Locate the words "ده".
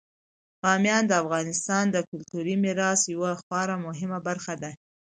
4.61-4.71